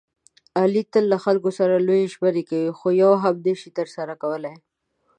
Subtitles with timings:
[0.59, 4.53] علي تل له خلکو سره لویې ژمنې کوي، خویوه هم نشي ترسره کولی.